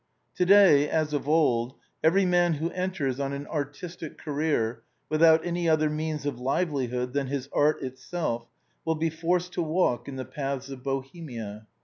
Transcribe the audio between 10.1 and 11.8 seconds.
the paths of Bohemia.